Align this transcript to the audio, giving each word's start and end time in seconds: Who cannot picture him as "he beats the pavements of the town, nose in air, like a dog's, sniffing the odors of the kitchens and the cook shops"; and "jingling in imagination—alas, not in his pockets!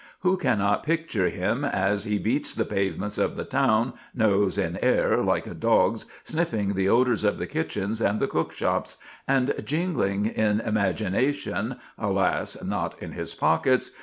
Who 0.21 0.35
cannot 0.35 0.81
picture 0.81 1.29
him 1.29 1.63
as 1.63 2.05
"he 2.05 2.17
beats 2.17 2.55
the 2.55 2.65
pavements 2.65 3.19
of 3.19 3.35
the 3.37 3.43
town, 3.43 3.93
nose 4.15 4.57
in 4.57 4.79
air, 4.81 5.17
like 5.21 5.45
a 5.45 5.53
dog's, 5.53 6.07
sniffing 6.23 6.73
the 6.73 6.89
odors 6.89 7.23
of 7.23 7.37
the 7.37 7.45
kitchens 7.45 8.01
and 8.01 8.19
the 8.19 8.27
cook 8.27 8.51
shops"; 8.51 8.97
and 9.27 9.53
"jingling 9.63 10.25
in 10.25 10.59
imagination—alas, 10.59 12.57
not 12.63 12.99
in 12.99 13.11
his 13.11 13.35
pockets! 13.35 13.91